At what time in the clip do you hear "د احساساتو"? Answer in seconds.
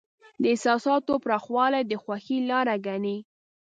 0.41-1.13